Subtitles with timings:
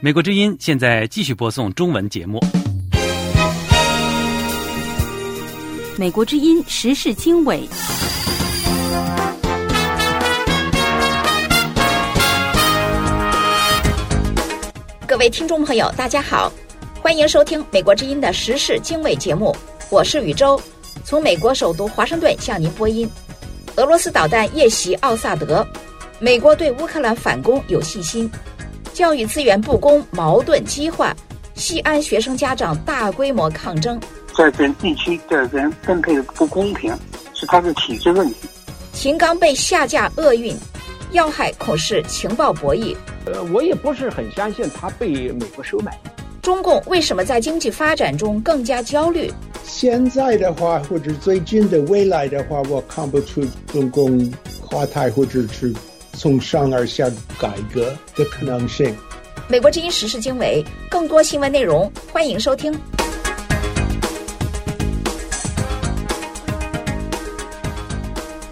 [0.00, 2.40] 美国之音现在继续播送中文节目。
[5.96, 7.68] 美国之音时事经纬。
[15.06, 16.52] 各位听众朋友，大家好，
[17.00, 19.54] 欢迎收听美国之音的时事经纬节目，
[19.88, 20.60] 我是宇宙，
[21.04, 23.08] 从美国首都华盛顿向您播音。
[23.76, 25.64] 俄罗斯导弹夜袭奥萨德，
[26.24, 28.30] 美国对乌克兰反攻有信心。
[28.94, 31.14] 教育资源不公，矛盾激化。
[31.54, 34.00] 西安学生家长大规模抗争。
[34.34, 36.90] 在这地区的人分配的不公平，
[37.34, 38.48] 是他的体制问题。
[38.94, 40.56] 秦刚被下架厄运，
[41.12, 42.96] 要害恐是情报博弈。
[43.26, 45.92] 呃，我也不是很相信他被美国收买。
[46.40, 49.30] 中共为什么在经济发展中更加焦虑？
[49.62, 54.32] 现在的话，或者最近的未来的话，我看不出中共
[54.66, 55.70] 垮台或者是。
[56.14, 58.94] 从上而下改革的可能性。
[59.48, 62.72] 美国之音时事经纬，更多新闻内容，欢迎收听。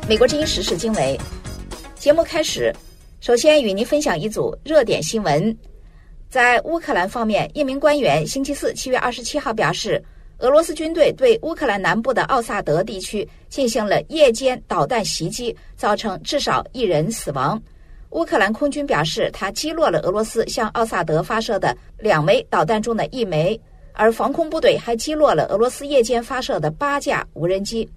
[0.08, 1.19] 美国之音时事经纬
[1.94, 2.74] 节目开始，
[3.20, 5.56] 首先与您分享一组热点新闻。
[6.28, 10.02] 在乌克兰方面，一名官员星期四七月二十七号表示。
[10.42, 17.60] 俄罗斯军队对乌克兰南部的奥萨德地区进行了夜间导弹袭击，造成至少一人死亡。
[18.10, 23.58] 乌克兰空军表示，他击落了俄罗斯向奥萨德发射的两枚导弹中的一枚，
[23.92, 27.88] 而防空部队还击落了俄罗斯夜间发射的八架无人机。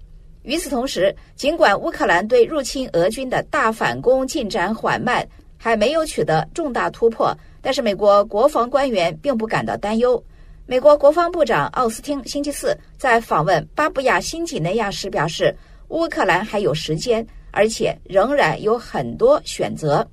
[0.42, 10.22] 与此同时，尽管乌克兰对入侵俄军的大反攻进展缓慢，还没有取得重大突破，但是美国国防官员并不感到担忧。
[10.68, 15.56] 美国国防部长奥斯汀星期四在访问巴布亚新几内亚时表示，
[15.90, 20.04] 乌克兰还有时间，而且仍然有很多选择。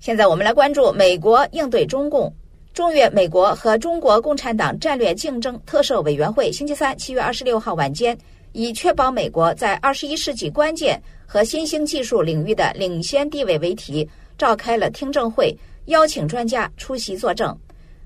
[0.00, 2.34] 现在我们来关注美国应对中共。
[2.72, 8.18] 中越美国和中国共产党战略竞争特设委员会星期三七月二十六号晚间，
[8.50, 17.56] 以确保美国在二十一世纪关键和新兴技术领域的领先地位为题，召开了听证会，邀请专家出席作证。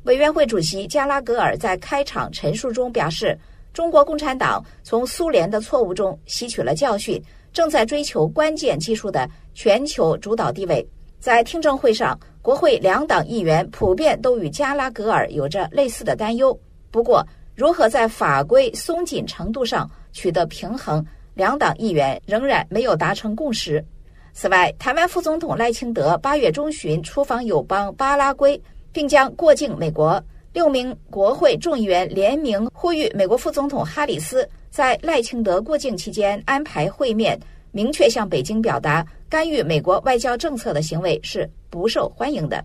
[0.08, 3.38] 委员会主席加拉格尔在开场陈述中表示，
[3.74, 10.86] 中国共产党从苏联的错误中吸取了教训，正在追求关键技术的全球主导地位。
[11.20, 16.58] 在听证会上，国会两党议员普遍都与加拉格尔有着类似的担忧。
[16.90, 17.22] 不过，
[17.54, 21.04] 如何在法规松紧程度上取得平衡，
[21.34, 23.84] 两党议员仍然没有达成共识。
[24.32, 28.58] 此外，台湾副总统赖清德八月中旬出访友邦巴拉圭。
[28.92, 30.22] 并将过境美国。
[30.52, 37.38] 六名国会众议员联名呼吁美国副总统哈里斯在赖清德过境期间安排会面，
[37.70, 42.64] 明确向北京表达干预美国外交政策的行为是不受欢迎的。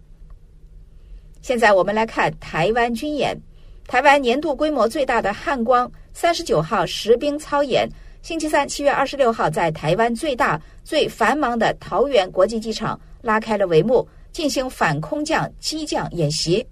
[1.41, 3.37] 现在我们来看台湾军演。
[3.85, 7.87] 台湾年度规模最大的汉光三十九号实兵操演，
[8.21, 14.07] 星期三七月二十六号在台湾最大、最繁忙的桃园国际机场拉开了帷幕。
[14.33, 16.65] 进行反空降机降演习。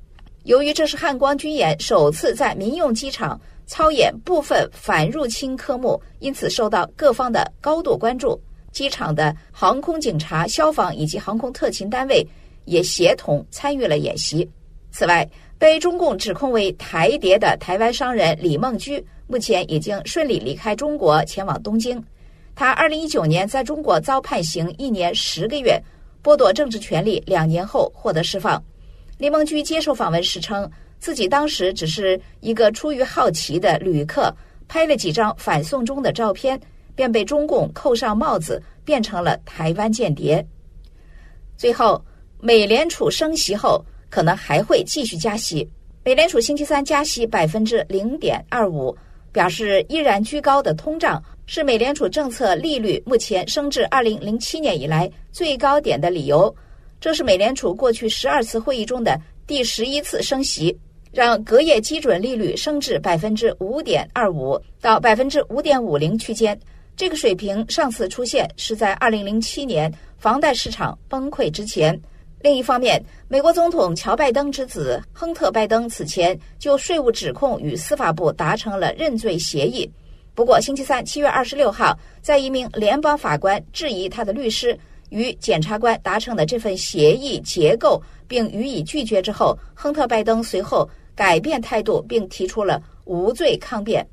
[0.44, 8.38] 由于这是汉光军演首次在民用机场操演部分反入侵科目，因此受到各方的高度关注。
[8.72, 12.26] 机场的航空警察、消防以及航空特勤单位
[12.66, 14.50] 也协同参与了演习。
[14.92, 15.30] 此外，
[15.60, 22.04] 被中共指控为台谍的台湾商人李梦居，目前已经顺利离开中国，前往东京。
[22.56, 25.82] 他二零一九年在中国遭判刑一年十个月。
[26.24, 28.64] 剥夺政治权利两年后获得释放，
[29.18, 34.32] 李梦居接受访问时称，自己当时只是一个出于好奇的旅客，
[34.68, 36.60] 拍了几张反送中的照片，
[36.96, 40.46] 便被中共扣上帽子，变成了台湾间谍。
[41.58, 42.04] 最后，
[42.40, 45.68] 美联储升息后可能还会继续加息，
[46.04, 48.96] 美联储星期三加息百分之零点二五，
[49.32, 51.22] 表示依然居高的通胀。
[51.48, 56.56] 是美联储政策利率目前升至二零零七年以来最高点的理由。
[57.02, 60.74] 这是美联储过去十二次会议中的第十一次升息，
[61.12, 66.58] 让隔夜基准利率升至百分之五点二五到百分之五点五零区间。
[66.96, 72.00] 这个水平上次出现是在二零零七年房贷市场崩溃之前。
[72.44, 79.90] 另一方面，美国总统乔拜登之子亨特拜登此前就税务指控与司法部达成了认罪协议。
[80.34, 84.78] 不过，星期三七月二十六号，在一名联邦法官质疑他的律师
[85.10, 94.08] 与检察官达成的这份协议结构，并予以拒绝之后，亨特·拜登随后改变态度，并提出了无罪抗辩。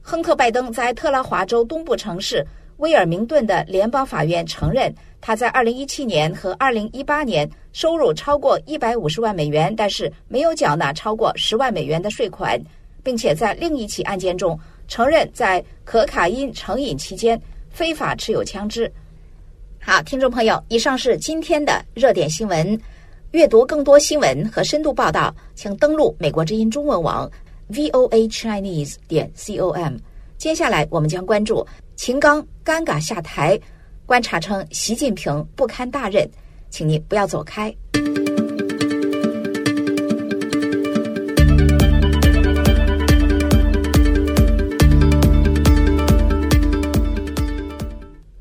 [0.00, 2.46] 亨特·拜登在特拉华州东部城市
[2.78, 12.60] 威尔明顿的联邦法院承认，他在2017年和2018年收入超过150万美元，但是没有缴纳超过10万美元的税款，
[13.02, 17.40] 并且在另一起案件中承认在可卡因成瘾期间
[17.70, 18.90] 非法持有枪支。
[19.80, 22.78] 好，听众朋友，以上是今天的热点新闻。
[23.32, 27.30] 阅读更多新闻和深度报道，请登录美国之音中文网
[27.70, 29.96] voa chinese 点 com。
[30.38, 33.58] 接下来，我们将关注秦刚尴尬下台，
[34.04, 36.28] 观察称习近平不堪大任，
[36.68, 37.74] 请您不要走开。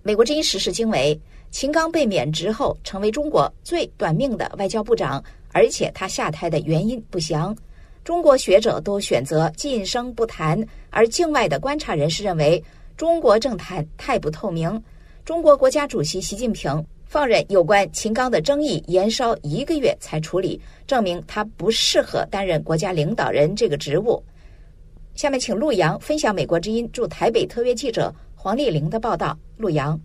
[0.01, 1.17] 美国之音时事经纬：
[1.51, 7.55] 秦刚被免职后，成为中国最短命的外交部长，而且他下台的原因不详。
[8.03, 12.61] 中国学者都选择晋升不谈，而境外的观察人士认为，
[12.95, 14.81] 中国政坛太不透明。
[15.25, 24.21] 中国国家主席习近平放任有关秦刚的争议延烧一个月才处理，证明他不适合担任国家领导人这个职务。
[25.15, 29.37] 下面请陆阳分享美国之音驻台北特约记者黄丽玲的报道。
[29.57, 29.99] 陆阳，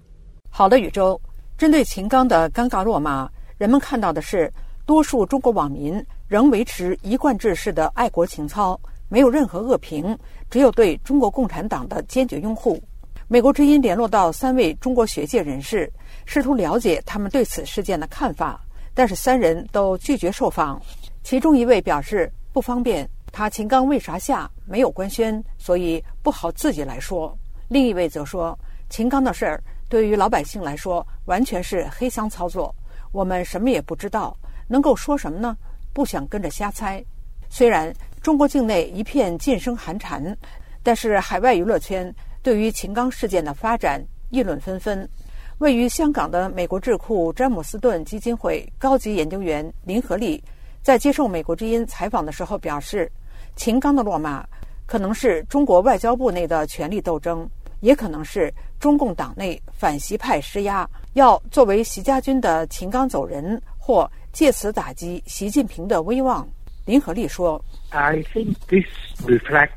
[0.50, 1.20] 好的，宇宙。
[1.56, 4.52] 针对秦刚的尴尬落马，人们看到的是
[4.86, 6.04] 多数中国网民。
[6.28, 10.16] 仍维持一贯制式的爱国情操，没有任何恶评，
[10.50, 12.82] 只有对中国共产党的坚决拥护。
[13.26, 15.90] 美国之音联络到三位中国学界人士，
[16.24, 18.60] 试图了解他们对此事件的看法，
[18.94, 20.80] 但是三人都拒绝受访。
[21.22, 27.36] 其中一位表示不方便，他秦刚为啥下没有官宣，所以不好自己来说。
[27.68, 28.58] 另一位则说，
[28.88, 32.74] 秦刚的事儿对于老百姓来说完全是黑箱操作，
[33.12, 34.34] 我们什么也不知道，
[34.66, 35.54] 能够说什么呢？
[35.92, 37.04] 不想跟着瞎猜。
[37.50, 40.36] 虽然中国境内一片晋升寒蝉，
[40.82, 42.12] 但是海外娱乐圈
[42.42, 45.08] 对于秦刚事件的发展议论纷纷。
[45.58, 50.42] 位于香港的美国智库詹姆斯顿基金会高级研究员林和利
[50.82, 53.10] 在接受美国之音采访的时候表示
[53.56, 54.46] ：“秦刚的落马
[54.86, 57.48] 可能是中国外交部内的权力斗争，
[57.80, 66.46] 也可能是中共党内反习派施压，要作为习家军的秦刚走人或。”借此打击习近平的威望，
[66.88, 68.86] 林和利说：“I think this
[69.26, 69.68] reflects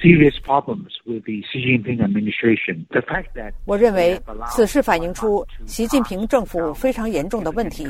[0.00, 2.86] serious problems with the Xi Jinping administration.
[2.90, 4.22] The fact that 我认为
[4.52, 7.88] 此事反映出习近平政府非常严重的问题。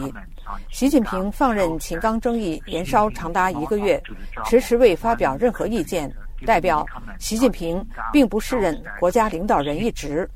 [0.70, 4.02] 习近平放任秦刚争议延烧长达一个月，
[4.46, 6.10] 迟迟未发表任何意见，
[6.46, 6.86] 代表
[7.18, 10.26] 习近平并不适任国家领导人一职。”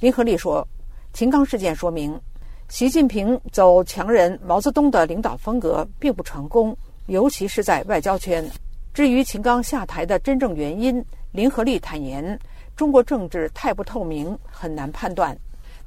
[0.00, 0.66] 林和利说
[1.12, 2.18] ：“秦刚事件说明。”
[2.68, 6.74] 习近平走强人毛泽东的领导风格并不成功，
[7.10, 8.48] 尤其是在外交圈。
[8.94, 12.38] 至于秦刚下台的真正原因，林和利坦言，
[12.76, 15.36] 中国政治太不透明，很难判断。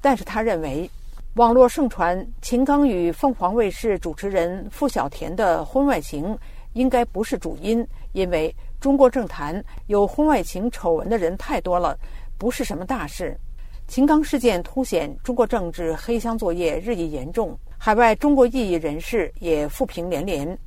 [0.02, 0.90] 但是他认为，
[1.36, 6.38] 网络盛传秦刚与凤凰卫视主持人付小田的婚外情，
[6.74, 11.98] 应该不是主因，因为中国政坛有婚外情丑闻的人太多了，
[12.38, 13.34] 不是什么大事。
[13.88, 20.58] 秦刚事件凸显中国政治黑箱作业日益严重，海外中国异议人士也负评连连。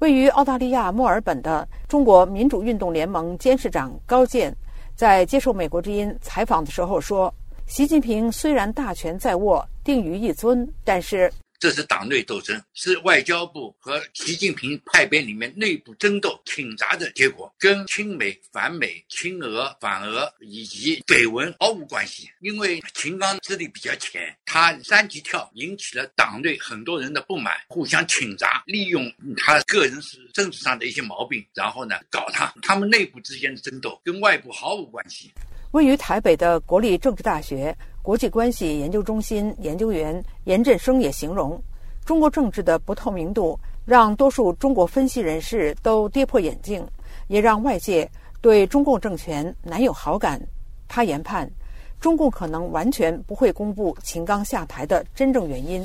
[0.00, 4.54] 位于澳大利亚墨尔本的中国民主运动联盟监事长高健
[4.94, 7.32] 在接受美国之音采访的时候说
[7.66, 22.28] ：“习近平虽然大权在握，定于一尊，但是。”这是党内斗争，是外交部和习近平派别里面内部争斗、挺杂的结果，跟亲美、反美、亲俄、反俄以及绯闻毫无关系。
[22.40, 32.52] 因为秦刚资历比较浅，他三级跳引起了党内很多人的不满，互相挺砸，利用他个人是政治上的一些毛病，然后呢搞他。
[32.62, 35.30] 他们内部之间的争斗跟外部毫无关系。
[35.72, 37.76] 位于台北的国立政治大学。
[38.06, 41.60] 国际关系研究中心研究员严振声也形容，
[42.04, 46.86] 中国政治的不透明度让多数中国分析人士都跌破眼镜，
[47.26, 48.08] 也让外界
[48.40, 50.40] 对中共政权难有好感。
[50.86, 51.50] 他研判，
[51.98, 55.84] 中共可能完全不会公布秦刚下台的真正原因。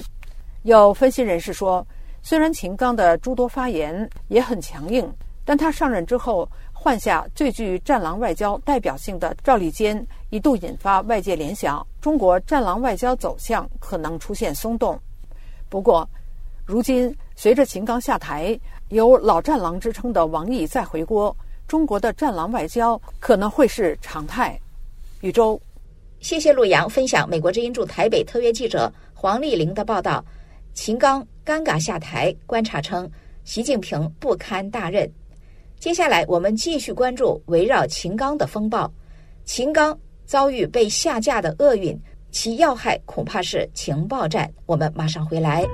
[0.62, 1.84] 有分析人士说，
[2.22, 5.12] 虽然秦刚的诸多发言也很强硬，
[5.44, 6.48] 但他上任之后。
[6.84, 15.00] 换下最具“战狼外交”代表性的赵立坚，一度引发外界联想，中国“战狼外交”走向可能出现松动。
[15.70, 16.10] 不过，
[16.66, 18.60] 如今随着秦刚下台，
[18.90, 24.60] 有“老战狼”之称的王毅再回国，中国的“战狼外交”可能会是常态。
[25.20, 25.62] 宇宙，
[26.20, 30.26] 谢谢陆阳分享美国之音驻台北特约记者黄丽玲的报道。
[30.74, 33.08] 秦刚尴尬下台，观察称
[33.44, 35.08] 习近平不堪大任。
[35.82, 38.90] 接下来，我们继续关注围绕秦刚的风暴。
[39.46, 44.48] 秦刚遭遇被下架的厄运，其要害恐怕是情报战。
[44.68, 45.66] 我们马上回来。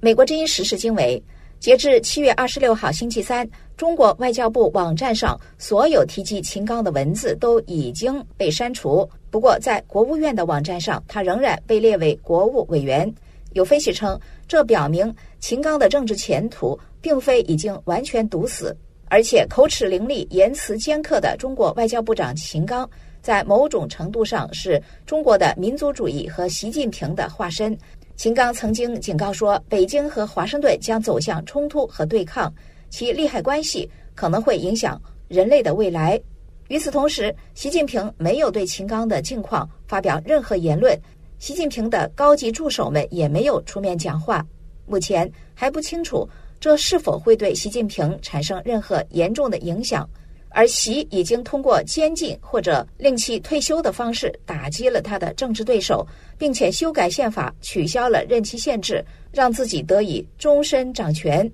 [0.00, 1.22] 美国之音时事经纬，
[1.60, 9.08] 截至七月二十六号星期三，中国外交部网站上所有提及秦刚的文字都已经被删除。
[9.30, 13.08] 不过，在国务院的网站上，他仍然被列为国务委员。
[13.54, 22.88] 有分析称，这表明秦刚的政治前途并非已经完全堵死，而且口齿伶俐、言辞尖刻的中国外交部长秦刚，
[23.20, 27.76] 在某种程度上是中国的民族主义和习近平的化身。
[28.16, 32.52] 秦刚曾经警告说，北京和华盛顿将走向冲突和对抗，
[32.90, 36.20] 其利害关系可能会影响人类的未来。
[36.68, 40.96] 与此同时，习近平没有对秦刚的境况发表任何言论，
[41.42, 44.46] 习近平的高级助手们也没有出面讲话。
[44.86, 46.24] 目前还不清楚
[46.60, 50.08] 这是否会对习近平产生任何严重的影响。
[50.50, 56.06] 而习已经通过监禁或者令其退休的方式打击了他的政治对手，
[56.38, 61.50] 并且修改宪法，取消了任期限制，让自己得以终身掌权。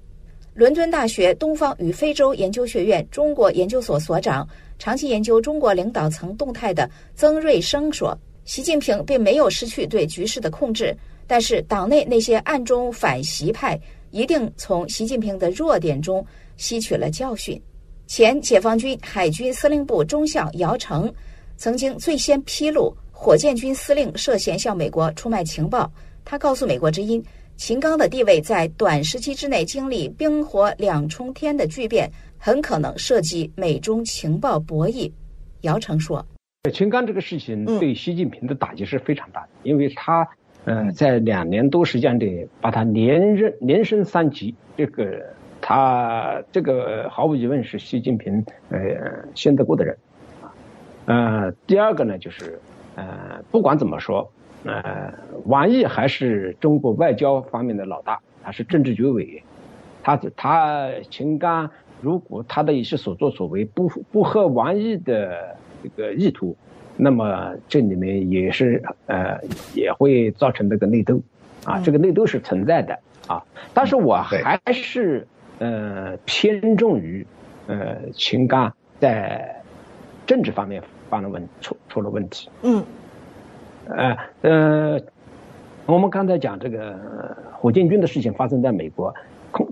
[0.53, 4.47] 伦敦大学东方与非洲研究学院中国研究所所长、
[4.79, 8.19] 长期研究中国领导层动态的曾瑞生说
[8.49, 13.79] ：“习近平并没有失去对局势的控制，但是党内那些暗中反习派
[14.11, 16.25] 一定从习近平的弱点中
[16.57, 17.61] 吸取了教训。”
[18.09, 21.13] 前解放军海军司令部中校姚成
[21.59, 25.93] 曾经最先披露火箭军司令涉嫌向美国出卖情报。
[26.25, 27.23] 他告诉美国之音，
[27.59, 35.13] 秦刚的地位在短时期之内经历冰火两重天的巨变，很可能涉及美中情报博弈。
[35.61, 36.27] 姚成说
[36.73, 40.29] ：“秦刚这个事情对习近平的打击是非常大的，因为他
[40.65, 45.23] 呃在两年多时间里把他连任连升三级，这个。”
[45.61, 48.79] 他这个毫无疑问是习近平呃
[49.35, 49.99] 信得过的人，
[51.05, 52.59] 呃，第二个呢就是
[52.95, 54.31] 呃不管怎么说，
[54.65, 55.13] 呃，
[55.47, 59.43] 王毅还是中国外交方面的老大，他是政治局委，
[60.03, 61.69] 他他秦刚
[62.01, 66.57] 如果他的一些所作所为不不合王毅的这个意图，
[66.97, 69.39] 那么这里面也是呃
[69.75, 71.21] 也会造成这个内斗，
[71.65, 73.43] 啊，这个内斗是存在的啊，
[73.73, 75.27] 但是我还是。
[75.61, 77.27] 呃，偏重于
[77.67, 79.61] 呃，秦刚在
[80.25, 80.81] 政治方面
[81.11, 82.49] 犯了问出出了问题。
[82.63, 82.85] 嗯。
[83.89, 85.01] 呃呃，
[85.85, 86.97] 我们刚才讲这个
[87.55, 89.19] 火箭军的事情发生在美国，空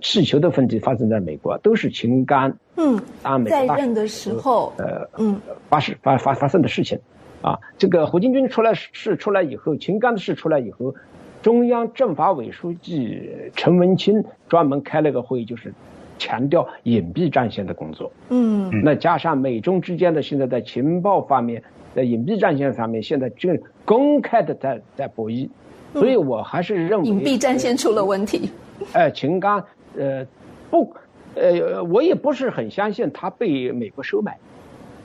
[0.03, 3.01] 气球的问题发生在美国，都是秦刚嗯
[3.49, 6.99] 在任的时候呃嗯发生发发发生的事情
[7.43, 7.59] 啊。
[7.79, 10.95] 这个火箭军出来事出来以后，秦刚的事出来以后。
[11.43, 15.73] 中央政法委书记陈文清专门开了个会，就是
[16.19, 18.11] 强调隐蔽战线的工作。
[18.31, 21.63] 嗯，那加上美中之间的现在在情报方面，
[21.95, 25.49] 在隐蔽战线上面，现在正公开的在在博弈，
[25.93, 28.51] 所以我还是认为隐蔽战线出了问题。
[28.93, 29.65] 哎，秦刚，
[29.97, 30.27] 呃，
[30.71, 30.95] 不，
[31.35, 34.39] 呃，我也不是很相信他被美国收买，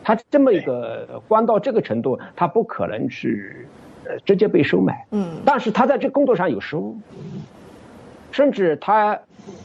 [0.04, 3.68] 他这么一个官到这个程度，他不可能是。
[4.26, 6.98] 直接被收买，嗯，但是他在这工作上有失误，
[8.32, 9.18] 甚至他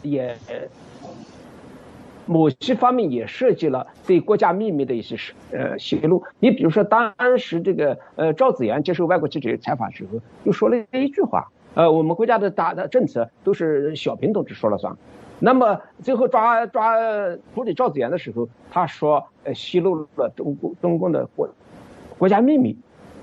[0.02, 0.36] 也
[2.26, 5.16] 某些方面也涉及了对国家秘密的一些
[5.50, 6.22] 呃泄露。
[6.38, 14.97] 你比如说，当时这个呃赵子阳接受外国记者采访时候，就说了一句话：呃，我们国家的大的政策都是小平同志说了算。
[15.38, 16.97] 那么最后抓抓
[17.54, 21.50] 处理赵子阳的时候，他说呃泄露了中共中共的国
[22.16, 22.78] 国家秘密，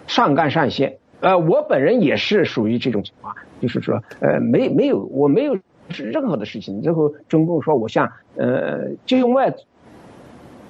[0.05, 0.99] 上纲上线。
[1.21, 5.57] 呃，我本人也是属于这种情况，就是说，呃，没没有，我没有
[5.87, 6.79] 任何的事情。
[6.83, 9.51] 最后中共说我向呃境外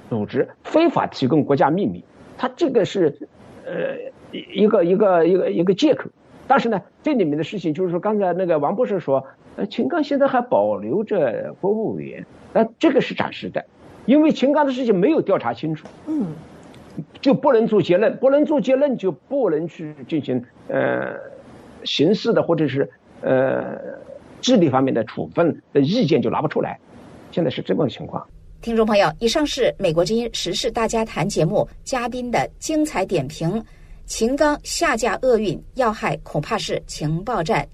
[0.08, 2.02] 组织非法提供国家秘密，
[2.38, 3.28] 他这个是
[3.66, 3.98] 呃
[4.32, 6.08] 一个一个一个一个借口。
[6.46, 9.24] 但是呢，这里面的事情就是说，刚才那个王博士说，
[9.56, 13.64] 呃，秦刚现在还保留着国务委员，那这个是暂时的，
[14.06, 15.86] 因为秦刚的事情没有调查清楚。
[16.06, 16.34] 嗯。
[17.20, 21.16] 就不能做结论，不能做结论就不能去进行呃
[21.82, 22.88] 刑事的或者是
[23.20, 23.76] 呃
[24.40, 26.78] 智力方面的处分的意见就拿不出来，
[27.32, 28.24] 现在是这么个情况。
[28.60, 33.60] 听众朋友，以上是美国之音时事大家谈节目嘉宾的精彩点评。
[34.06, 37.66] 秦刚下架厄运要害恐怕是情报战，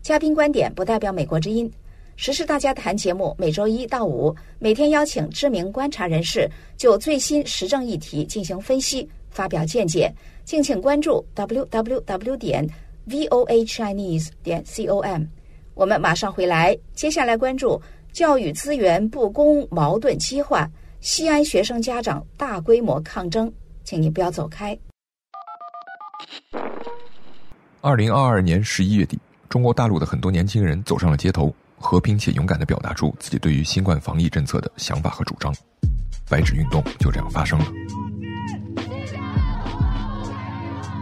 [0.00, 1.70] 嘉宾观点不代表美国之音。
[2.14, 10.12] 时事大家谈节目每周一到五，每天邀请知名观察人士就最新时政议题进行分析、发表见解。
[10.44, 12.68] 敬请关注 www 点
[13.08, 15.24] voachinese 点 com。
[15.74, 17.80] 我们马上回来，接下来关注
[18.12, 20.70] 教育资源不公矛盾激化，
[21.00, 24.78] 西安学生家长大规模抗争，请你不要走开。
[27.80, 35.54] 二零二二年十一月底，中国大陆的很多年轻人走上了街头，和平且勇敢地表达出自己对于新冠防疫政策的想法和主张。
[36.28, 37.66] 白纸运动就这样发生了。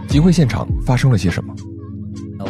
[0.08, 1.54] 集会现场发生了些什么？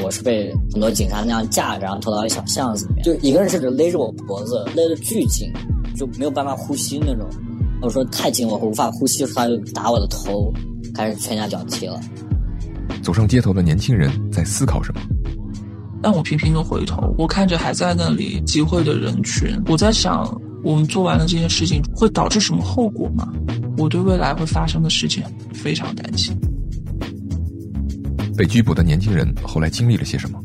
[0.02, 5.52] 我是被很多警察那样架着，然后拖到一小巷子里面，就一个人甚至勒着我脖子，勒得巨紧，
[5.96, 7.28] 就没有办法呼吸那种。
[7.82, 10.52] 我说太紧，我无法呼吸，他就打我的头，
[10.94, 12.00] 开始拳打脚踢了。
[13.02, 15.00] 走上街头的年轻人在思考什么？
[16.02, 20.26] 但我频频的回头，我看着还在那里集会的人群，我在想，
[20.64, 23.28] 我们做完了这件事情会导致什么后果吗？
[23.76, 26.34] 我对未来会发生的事情非常担心。
[28.36, 30.42] 被拘捕的年轻人后来经历了些什么？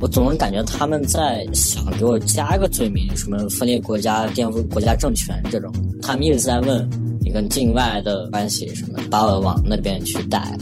[0.00, 5.72] 我总能感觉他们在想给我加一个罪名，什么分裂国家、颠覆国家政权这种。
[6.00, 6.88] 他们一直在问
[7.20, 10.56] 你跟境外的关系什么，把我往那边去带。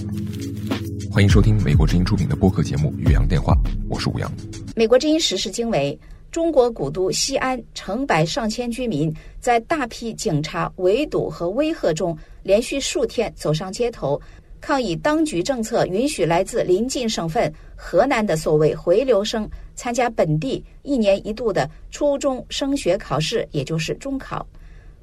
[1.20, 3.52] 欢迎收听美国之音出品的播客节目《岳阳电话》，
[3.90, 4.32] 我是吴阳。
[4.74, 6.00] 美国之音时事经纬：
[6.32, 14.18] 中国古都西安，成百上千居民在大批警察围堵和威吓中，连续数天走上街头，
[14.62, 24.46] 抗议当局政策允许来自邻近省份河南的所谓回流生参加本地一年一度的初中升学考试，也就是中考。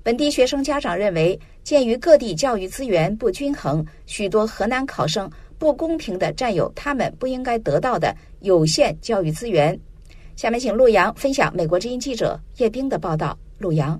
[0.01, 5.29] 本地学生家长认为，鉴于各地教育资源不均衡，许多河南考生。
[5.57, 9.79] 不公平的占有他们不应该得到的有限教育资源。
[10.35, 13.37] 下面请陆阳分享美国之音记者叶冰的报道。
[13.57, 13.99] 陆阳，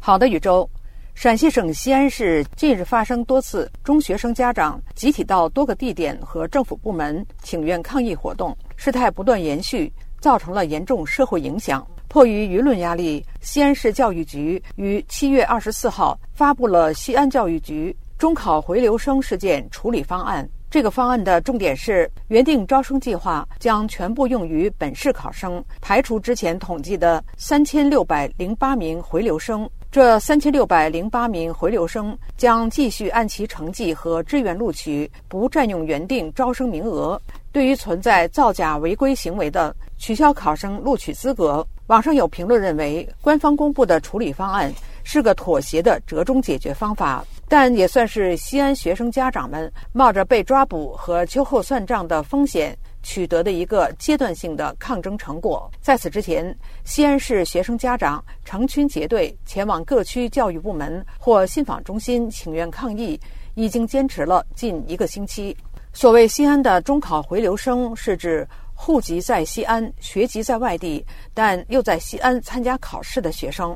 [0.00, 0.68] 好的，宇宙。
[1.14, 11.86] 陕西省西安市近日发生多次中学生家长集体到多个地点和政府部门请愿抗议活动，事态不断延续，造成了严重社会影响。
[12.08, 20.44] 迫于舆论压力，西安市教育局于七月二十四号发布了《西安教育局中考回流生事件处理方案》。
[20.76, 29.66] 这个方案的重点是，原定招生计划将全部用于本市考生，排除之前统计的三千六百零八名回流生。
[29.90, 37.18] 这三千六百零八名回流生将继续按其成绩和志愿录取，不占用原定招生名额。
[37.52, 41.66] 对于存在造假违规行为的，取消考生录取资格。
[41.86, 44.70] 网上有评论认为，官方公布的处理方案
[45.04, 47.24] 是个妥协的折中解决方法。
[47.48, 55.70] 但也算是西安学生家长们冒着被抓捕和秋后算账的风险取得的一个阶段性的抗争成果。
[55.80, 63.18] 在此之前，西安市学生家长成群结队前往各区教育部门或信访中心请愿抗议，
[63.54, 65.56] 已经坚持了近一个星期。
[65.92, 73.74] 所谓西安的中考回流生，是指户籍在西安、学籍在外地，但又在西安参加考试的学生。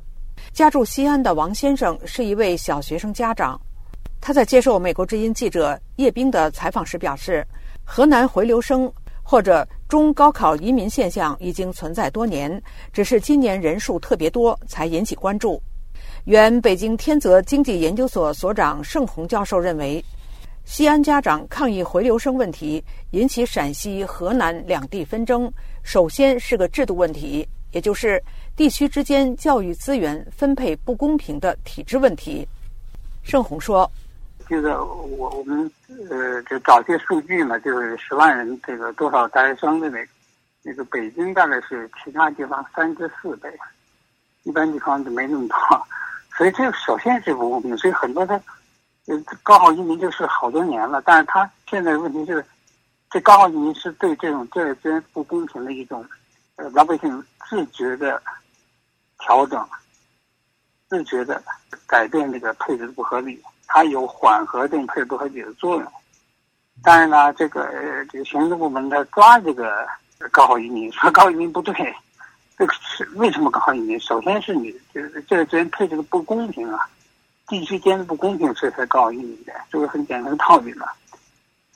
[0.52, 3.60] 家住西安的王先生是一位小学生家长，
[4.20, 7.46] 他在接受美国之音记者叶冰的采访时表示，
[7.84, 12.60] 河南回流生或者中高考移民现象已经存在多年，
[12.92, 15.62] 只是今年人数特别多才引起关注。
[16.24, 20.04] 原北京天泽经济研究所所长盛红教授认为，
[20.64, 25.50] 西安家长抗议回流生问题引起陕西、河南两地纷争，
[25.82, 28.22] 首先是个制度问题，也就是。
[28.60, 32.46] 地区之间教育资源分配不公平的体制问题，
[33.22, 33.90] 盛红说
[34.50, 35.72] ：“就是我我们
[36.10, 40.10] 呃就找些数据嘛，就是十万人这个多少大学生的那个，
[40.62, 43.48] 那个北京大概是其他地方三至四倍，
[44.42, 45.56] 一般地方就没那么多，
[46.36, 47.74] 所以这个首先是不公平。
[47.78, 48.34] 所以很多的
[49.06, 52.44] 呃高考移民就是好多年了，但是他现在问题是，
[53.10, 56.04] 这高考移民是对这种教育资源不公平的一种
[56.56, 58.22] 呃老百姓自觉的。”
[59.20, 59.64] 调整，
[60.88, 61.40] 自觉的
[61.86, 65.92] 改变这个配置不合理，它有缓和这种配置不合理的作用。
[66.82, 67.68] 当然呢，这个
[68.10, 69.86] 这个行政部门他抓这个
[70.30, 71.74] 高考移民，说高考移民不对，
[72.56, 74.00] 这个是为什么高考移民？
[74.00, 76.88] 首先是你这这个资源配置的不公平啊，
[77.46, 80.86] 地区间的不公平，所以才高考移民的，这个很简单的道理嘛。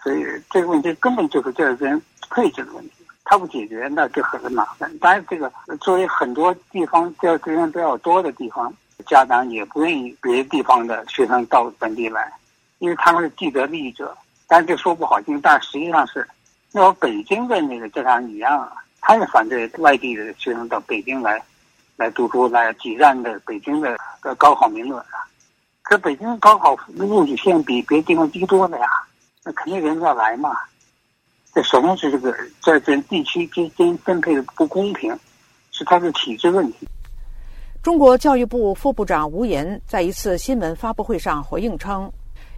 [0.03, 3.04] 所以这个问题根本就是这个资源配置的问题。
[3.25, 4.91] 他不解决，那就很麻烦。
[4.99, 8.73] 当然，这个作为很多地方教育资源比较多的地方，
[9.07, 12.31] 家长也不愿意别的地方的学生到本地来，
[12.79, 14.17] 因为他们是既得利益者。
[14.47, 16.29] 但是这说不好听，但实际上是，
[16.71, 21.43] 那我北京的那个家长一样啊，他也反对外地的学生到北京来，
[21.97, 23.97] 来读书，来挤占的北京的
[24.37, 25.25] 高考名额啊。
[25.81, 28.87] 可北京高考录取线比别的地方低多了呀，
[29.45, 30.55] 那肯定人家要来嘛。
[31.55, 35.17] 这首先是这个在这地区之间分配的不公平，
[35.71, 36.89] 是它的体制问题。
[37.81, 42.11] 中国教育部副部长吴岩在一次新闻发布会上回应称，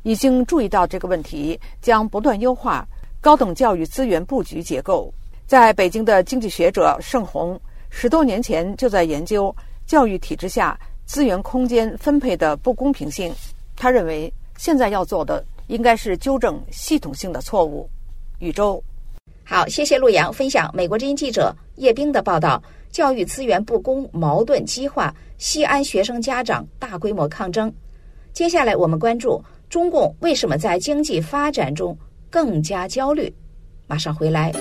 [0.02, 2.88] 已经注意到这个问题，将不断优化
[3.20, 5.12] 高等教育资源布局结构。
[5.46, 9.54] 在北京的经济学者盛红十多年前就在研究
[9.85, 13.30] 教育体制下资源空间分配的不公平性。
[13.76, 17.87] 他认为，现在要做的应该是纠正系统性的错误。
[18.38, 18.83] 宇宙，
[19.44, 27.72] 好，谢谢陆阳分享美国之音记者叶冰的报道：教育资源不公矛盾激化，西安学生家长大规模抗争。
[28.33, 31.96] 接下来我们关注中共为什么在经济发展中
[32.29, 33.33] 更加焦虑？
[33.87, 34.53] 马上回来。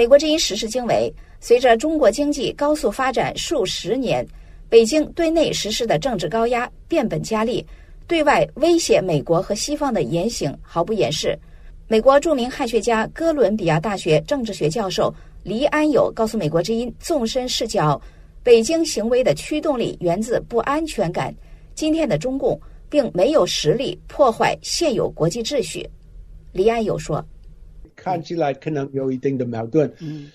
[0.00, 4.26] 美国之音时事经纬：随着中国经济高速发展数十年，
[4.66, 7.62] 北京对内实施的政治高压变本加厉，
[8.06, 11.38] 对外威胁美国和西方的言行毫不掩饰。
[11.86, 18.00] 美国著名汉学家、哥伦比亚大学政治学教授黎安友告诉美国之音：“纵深视角，
[18.42, 21.30] 北京行为的驱动力源自不安全感。
[21.74, 22.58] 今天的中共
[22.88, 25.86] 并没有实力破坏现有国际秩序。”
[26.54, 27.22] 黎安友说。
[28.02, 29.92] 看起来可能有一定的矛盾。
[30.00, 30.30] 嗯，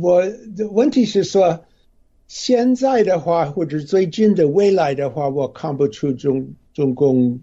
[0.00, 1.66] 我的问题是说，
[2.26, 7.40] 现在的话或者最近的未来的话，我看不出中中共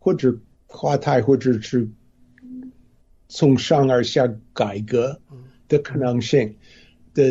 [0.00, 1.88] 或者华泰或者是
[3.28, 5.20] 从上而下改革
[5.68, 6.56] 的可能性
[7.14, 7.24] 的，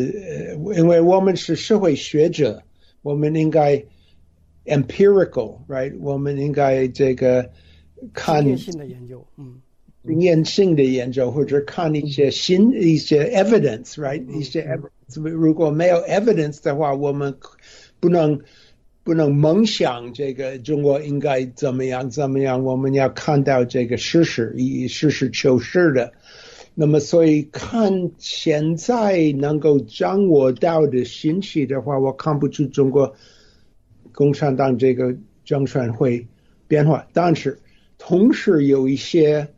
[0.77, 2.63] 因为我们是社会学者，
[3.01, 3.83] 我们应该
[4.65, 5.93] empirical，right？
[5.99, 7.49] 我们应该这个
[8.13, 9.61] 看性的研究，嗯。
[10.07, 14.25] 经验性的研究，或者看一些新一些 evidence，right？
[14.31, 17.35] 一些 evidence，如果没有 evidence 的话，我们
[17.99, 18.39] 不能
[19.03, 22.63] 不能梦想这个中国应该怎么样怎么样。
[22.63, 26.13] 我们要看到这个事实，以实事求是的。
[26.73, 33.13] 那么，所以看现在能够掌握到的信息的话，我看不出中国
[34.13, 36.25] 共产党这个政权会
[36.65, 37.05] 变化。
[37.11, 37.59] 但是，
[37.97, 39.49] 同时有一些。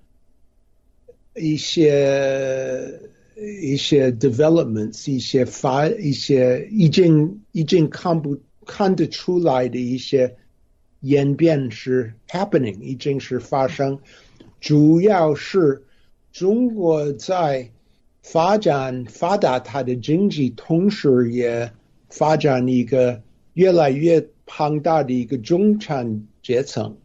[1.36, 3.00] 一些
[3.62, 10.36] 一些 developments，一些发一些已经已经看不看得出来的一些
[11.02, 14.00] 演变是 happening，已经是发生。
[14.60, 15.84] 主要是
[16.34, 17.72] 中国在
[18.22, 21.72] 发展发达它的经济，同时也
[22.10, 23.22] 发展一个
[23.54, 26.98] 越来越庞大的一个中产阶层。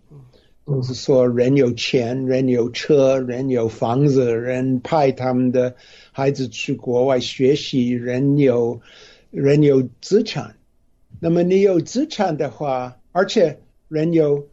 [0.66, 5.74] 就是说，人有钱，人有车，人有房子，人派他们的
[6.10, 8.80] 孩子去国外学习，人有
[9.30, 10.56] 人有资产。
[11.20, 14.48] 那么你有资产的话，而且人有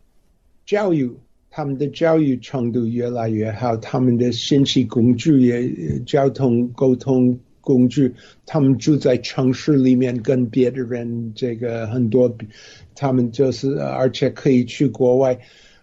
[0.65, 1.15] 教育，
[1.49, 8.13] 他们的教育程度越来越好，他们的信息工具也交通沟通工具，
[8.45, 12.35] 他们住在城市里面，跟别的人这个很多，
[12.95, 15.39] 他们就是而且可以去国外。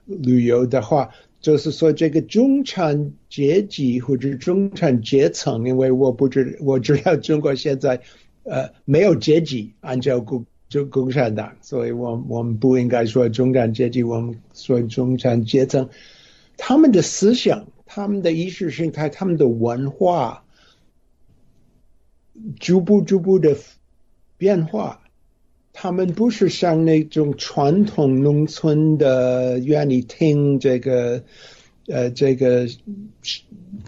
[0.08, 1.08] 旅游的话，
[1.40, 8.00] 就是说这个中产阶级或者中产阶层，因为我不知我知道中国现在
[8.44, 15.88] 呃没有阶级，按照共就共产党，所以我我们不应该说中产阶级，我们说中产阶层，
[16.56, 20.42] 他们的思想、他们的意识形态、他们的文化，
[22.58, 23.56] 逐步逐步的
[24.36, 25.02] 变化。
[25.80, 31.22] 他们不是像那种传统农村的愿意听这个
[31.86, 32.66] 呃这个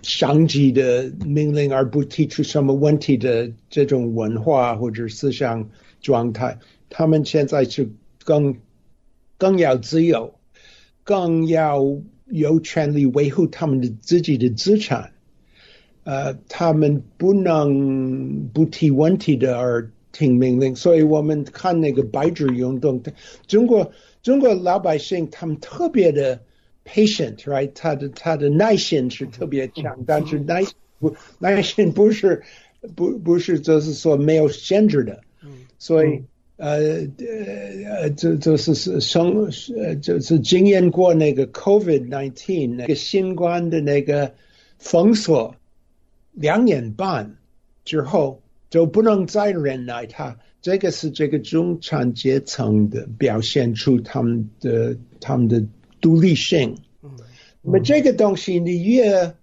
[0.00, 5.68] 上级的命令而不提出什么问题的这种文化或者思想
[6.00, 6.60] 状态。
[6.90, 7.90] 他们现在是
[8.22, 8.54] 更
[9.36, 10.34] 更要自由，
[11.02, 11.82] 更要
[12.26, 15.10] 有权利维护他们的自己的资产。
[16.04, 19.90] 呃，他们不能不提问题的而。
[20.12, 23.00] 听命令，所以我们看那个白纸运动，
[23.46, 23.92] 中国
[24.22, 26.40] 中国老百姓他们特别的
[26.84, 27.70] patient，right？
[27.74, 30.62] 他的他的耐心是特别强，但是耐
[30.98, 32.42] 不耐心不是
[32.96, 35.20] 不不是就是说没有限制的，
[35.78, 36.24] 所以
[36.56, 36.78] 呃
[37.86, 44.34] 呃就就是是生呃就是经验过那个 COVID nineteen 那个新冠的那个
[44.78, 45.54] 封锁
[46.32, 47.36] 两年半
[47.84, 48.42] 之后。
[48.70, 55.66] 就不能再忍耐他，这个是这个中产阶层的表现出他们的他们的
[56.00, 56.78] 独立性。
[57.62, 59.34] 那么这个东西，你越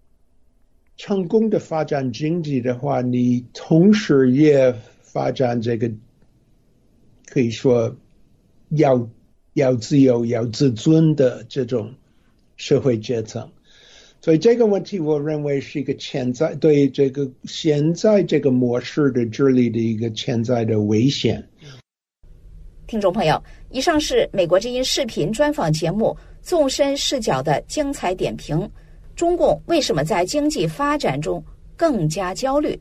[0.95, 5.91] 成功的发展经济的话，你同时也发展这个
[7.25, 7.97] 可以说
[8.69, 9.09] 要
[9.53, 11.95] 要自由、要自尊的这种
[12.55, 13.51] 社会阶层。
[14.27, 21.41] 所以这个问题，我认为是一个潜在对这个现在这个模式的治理的一个潜在的危险。
[22.87, 26.07] 听众朋友，以上是美国之音视频专访节目
[26.45, 28.69] 《纵深视角》的精彩点评：
[29.15, 31.41] 中共为什么在经济发展中
[31.77, 32.77] 更加焦虑？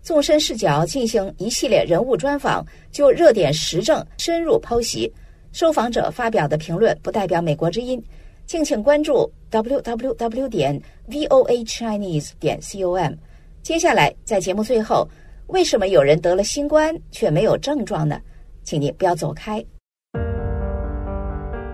[0.00, 5.12] 纵深视角进行一系列人物专访，就热点时政深入剖析。
[5.52, 8.02] 受访者发表的评论不代表美国之音。
[8.50, 13.14] 敬请关注 www 点 voachinese 点 com。
[13.62, 15.08] 接下来，在节目最后，
[15.46, 18.20] 为什么有人得了新冠却没有症状呢？
[18.64, 19.64] 请您不要走开。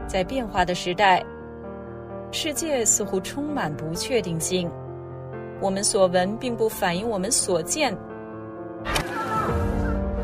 [0.07, 1.25] 在变化的时代，
[2.31, 4.71] 世界似乎充满不确定性。
[5.63, 7.97] 我们所闻并不反映我们所见。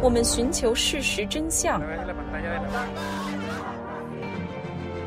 [0.02, 1.80] 我们寻求事实真相。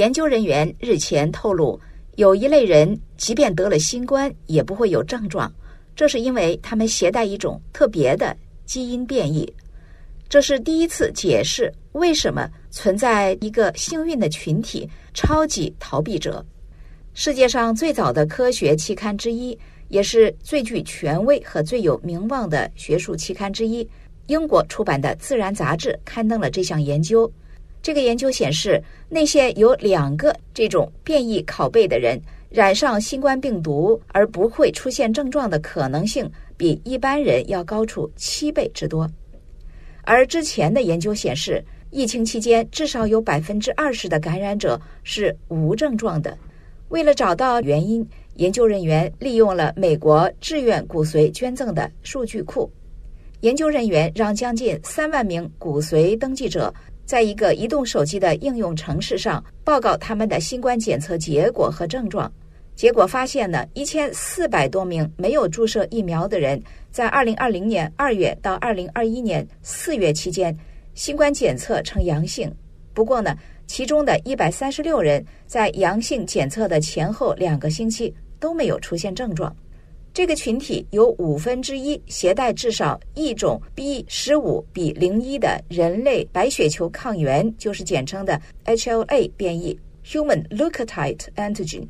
[0.00, 1.78] 研究人员日前透露，
[2.16, 5.52] 有一类人即便得了新冠也不会有症状，
[5.94, 8.34] 这是因为他们携带一种特别的
[8.64, 9.46] 基因变异。
[10.26, 16.42] 这是第一次解释为什么存在一个幸运的群体——超级逃避者。
[17.12, 19.58] 世界上最早的科学期刊之一，
[19.88, 23.86] 也是最具权威和最有名望的学术期刊之一——
[24.28, 27.30] 英国出版的《自然》杂志刊登了这项研究。
[27.82, 39.10] 这个研究显示，那些有两个这种变异拷贝的人染上新冠病毒而不会出现症状的可能性，比一般人要高出七倍之多。
[40.02, 46.36] 而之前的研究显示，疫情期间至少有百分之二十的感染者是无症状的。
[46.88, 52.70] 为了找到原因，研究人员利用了美国志愿骨髓捐赠的数据库。
[53.40, 56.72] 研究人员让将近三万名骨髓登记者。
[57.10, 62.32] 在一个移动手机的应用程式上报告他们的新冠检测结果和症状，
[62.76, 70.56] 结果发现呢，一千四百多名没有注射疫苗的人，在二零二零年二月到二零二一年四月期间，
[70.94, 72.48] 新冠检测呈阳性。
[72.94, 79.52] 不过呢，其中的一百三十六人在阳性检测的前后两个星期都没有出现症状。
[80.12, 91.86] 这个群体有五分之一携带至少一种 B 十五比零一的人类白血球抗原，就是简称的 HLA 变异 （Human Leukocyte Antigen）。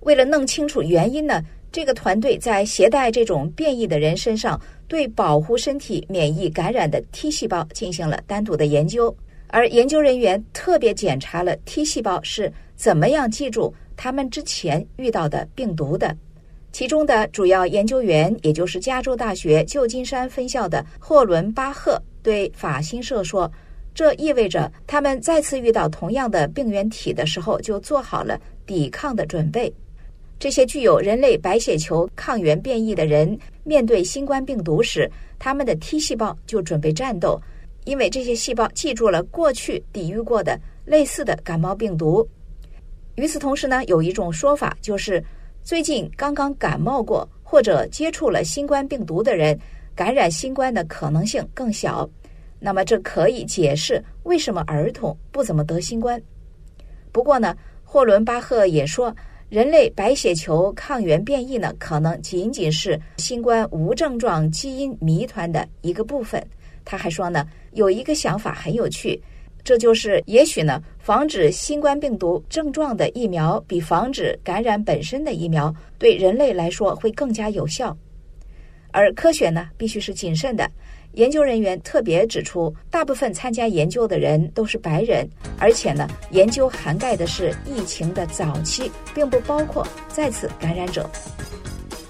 [0.00, 9.14] 为了弄清楚原因呢，这个团队在携带这种变异的人身上，对保护身体免疫感染的 T 细胞进行了单独的研究，
[9.48, 16.16] 而研究人员特别检查了 T 细胞是怎么样记住他们之前遇到的病毒的。
[16.72, 23.50] 其中的主要研究员，也就是加州大学旧金山分校的霍伦·巴赫，对法新社说
[23.94, 29.70] ：“这意味着他们再次遇到同样的病原体的时候，就做好了抵抗的准备。
[30.38, 35.08] 这些具有人类白血球抗原变异的人，面对新冠病毒时，
[35.38, 37.38] 他们的 T 细胞就准备战斗，
[37.84, 42.26] 因为这些细胞记住了过去抵御过的类似的感冒病毒。
[43.16, 45.22] 与此同时呢，有一种说法就是。”
[45.64, 49.56] 最近刚刚感冒过或者接触了新冠病毒的人，
[49.94, 52.08] 感染新冠的可能性更小。
[52.58, 56.20] 那么，这可以解释为什么儿童不怎么得新冠。
[57.12, 59.14] 不过呢，霍伦巴赫也说，
[59.50, 66.44] 人类白血球抗原变异呢，可能仅仅是新冠无症状基因谜团的一个部分。
[66.84, 69.22] 他还说呢，有一个想法很有趣。
[69.64, 77.96] 这就是，也许呢，防止新冠病毒症状的疫苗比防止感染本身的疫苗对人类来说会更加有效。
[78.90, 80.68] 而科学呢，必须是谨慎的。
[81.12, 91.08] 研究人员特别指出，大部分参加研究的人都是白人，而且呢，研究涵盖的是疫情的早期，并不包括再次感染者。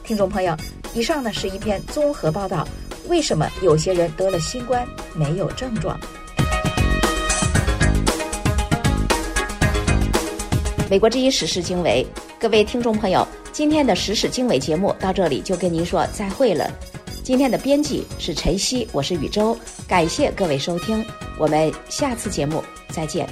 [0.04, 0.56] 听众朋友，
[0.94, 2.66] 以上呢是一篇综合报道：
[3.08, 5.98] 为什么有些人得了新冠没有症状？
[10.92, 12.07] 美国之音时事经纬，
[12.38, 16.70] 各位听众朋友，今天的时事经纬节目到这里就跟您说再会了。
[17.22, 19.57] 今天的编辑是晨曦，我是宇宙，
[19.88, 21.02] 感谢各位收听，
[21.38, 23.26] 我们下次节目再见。